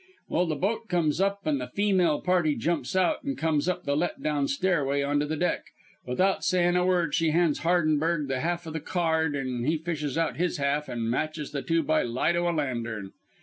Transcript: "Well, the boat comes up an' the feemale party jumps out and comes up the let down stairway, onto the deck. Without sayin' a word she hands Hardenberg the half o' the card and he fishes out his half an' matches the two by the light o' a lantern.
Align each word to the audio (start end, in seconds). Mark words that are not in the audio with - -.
"Well, 0.29 0.47
the 0.47 0.55
boat 0.55 0.89
comes 0.89 1.21
up 1.21 1.41
an' 1.45 1.59
the 1.59 1.67
feemale 1.67 2.21
party 2.23 2.55
jumps 2.55 2.95
out 2.95 3.21
and 3.21 3.37
comes 3.37 3.69
up 3.69 3.83
the 3.83 3.95
let 3.95 4.23
down 4.23 4.47
stairway, 4.47 5.03
onto 5.03 5.27
the 5.27 5.37
deck. 5.37 5.65
Without 6.07 6.43
sayin' 6.43 6.75
a 6.75 6.83
word 6.83 7.13
she 7.13 7.29
hands 7.29 7.59
Hardenberg 7.59 8.27
the 8.27 8.39
half 8.39 8.65
o' 8.65 8.71
the 8.71 8.79
card 8.79 9.35
and 9.35 9.63
he 9.63 9.77
fishes 9.77 10.17
out 10.17 10.37
his 10.37 10.57
half 10.57 10.89
an' 10.89 11.07
matches 11.07 11.51
the 11.51 11.61
two 11.61 11.83
by 11.83 12.01
the 12.01 12.09
light 12.09 12.35
o' 12.35 12.49
a 12.49 12.51
lantern. 12.51 13.11